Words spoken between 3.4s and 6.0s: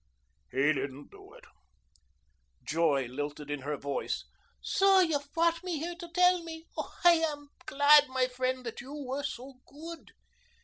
in her voice. "So you've brought me here